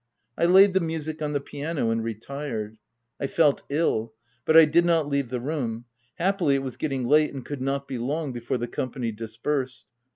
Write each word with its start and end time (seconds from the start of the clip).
I 0.35 0.45
laid 0.45 0.73
the 0.73 0.79
music 0.79 1.21
on 1.21 1.33
the 1.33 1.39
piano, 1.39 1.91
and 1.91 2.03
retired. 2.03 2.77
I 3.19 3.27
felt 3.27 3.61
ill; 3.69 4.15
but 4.45 4.57
I 4.57 4.65
did 4.65 4.83
not 4.83 5.07
leave 5.07 5.29
the 5.29 5.39
room: 5.39 5.85
happily, 6.15 6.55
it 6.55 6.63
was 6.63 6.75
getting 6.75 7.05
late 7.05 7.31
and 7.35 7.45
could 7.45 7.61
not 7.61 7.87
be 7.87 7.99
long 7.99 8.31
before 8.33 8.57
the 8.57 8.67
company 8.67 9.11
dispersed. 9.11 9.85